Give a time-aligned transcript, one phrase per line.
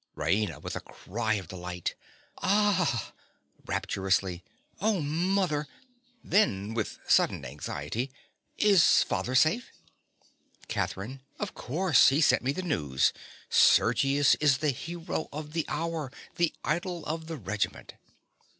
[0.15, 0.59] RAINA.
[0.63, 1.93] (with a cry of delight).
[2.39, 3.13] Ah!
[3.67, 4.43] (Rapturously.)
[4.79, 5.67] Oh, mother!
[6.23, 8.09] (Then, with sudden anxiety)
[8.57, 9.69] Is father safe?
[10.67, 11.21] CATHERINE.
[11.37, 13.13] Of course: he sent me the news.
[13.47, 17.93] Sergius is the hero of the hour, the idol of the regiment.